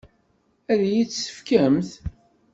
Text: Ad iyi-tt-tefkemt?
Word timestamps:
Ad 0.71 0.81
iyi-tt-tefkemt? 0.83 1.91